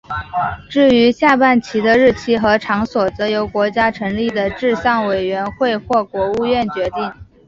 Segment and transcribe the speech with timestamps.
[0.67, 7.13] 至于下半旗的日期和场所则由国家成立的治丧委员会或国务院决定。